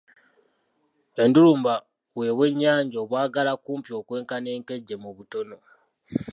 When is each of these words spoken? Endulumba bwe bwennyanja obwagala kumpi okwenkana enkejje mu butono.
Endulumba 1.23 1.73
bwe 2.13 2.29
bwennyanja 2.37 2.97
obwagala 3.03 3.51
kumpi 3.63 3.91
okwenkana 3.99 4.49
enkejje 4.55 4.95
mu 5.03 5.09
butono. 5.17 5.57